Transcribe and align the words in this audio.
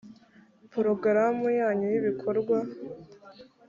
porogaramu 0.71 1.47
yayo 1.59 1.85
y’ibikorwa 1.93 2.57